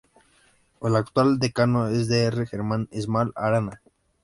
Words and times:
El 0.81 0.95
actual 0.95 1.37
decano 1.37 1.85
es 1.87 2.09
el 2.09 2.31
Dr. 2.31 2.47
Germán 2.47 2.89
Small 2.91 3.31
Arana. 3.35 3.83